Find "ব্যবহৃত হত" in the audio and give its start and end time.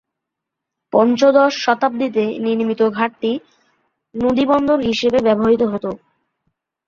5.27-5.85